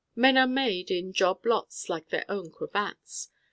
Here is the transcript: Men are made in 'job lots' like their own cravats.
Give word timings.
Men 0.15 0.35
are 0.35 0.47
made 0.47 0.89
in 0.89 1.13
'job 1.13 1.45
lots' 1.45 1.87
like 1.87 2.09
their 2.09 2.25
own 2.27 2.49
cravats. 2.49 3.29